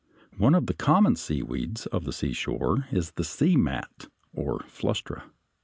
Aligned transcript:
One 0.39 0.55
of 0.55 0.65
the 0.65 0.73
common 0.73 1.15
seaweeds 1.15 1.85
of 1.85 2.05
the 2.05 2.11
seashore 2.11 2.87
is 2.91 3.11
the 3.11 3.23
sea 3.23 3.55
mat 3.55 4.07
or 4.33 4.61
Flustra. 4.61 5.29